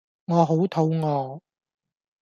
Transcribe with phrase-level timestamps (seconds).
[0.25, 1.41] 我好肚餓